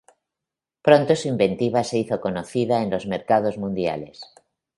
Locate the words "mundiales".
3.59-4.23